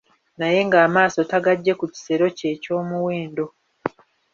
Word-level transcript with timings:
Naye 0.39 0.59
ng'amaaso 0.67 1.19
tagaggye 1.31 1.73
ku 1.79 1.85
kisero 1.93 2.25
kye 2.37 2.47
eky'omuwendo. 2.55 3.45